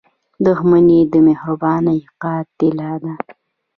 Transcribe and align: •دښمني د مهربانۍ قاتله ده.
•دښمني 0.45 0.99
د 1.13 1.13
مهربانۍ 1.27 1.99
قاتله 2.21 2.91
ده. 3.03 3.13